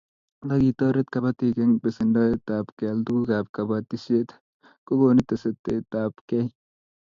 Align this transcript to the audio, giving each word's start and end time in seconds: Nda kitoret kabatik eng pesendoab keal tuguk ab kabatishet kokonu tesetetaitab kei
Nda 0.45 0.55
kitoret 0.63 1.07
kabatik 1.13 1.55
eng 1.63 1.75
pesendoab 1.81 2.67
keal 2.77 2.99
tuguk 3.05 3.29
ab 3.37 3.47
kabatishet 3.55 4.29
kokonu 4.85 5.21
tesetetaitab 5.29 6.13
kei 6.29 6.47